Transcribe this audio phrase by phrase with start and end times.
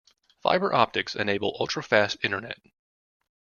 [0.41, 2.57] Fibre optics enable ultra-fast internet.